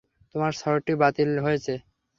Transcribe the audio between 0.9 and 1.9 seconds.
বাতিল হয়েছে।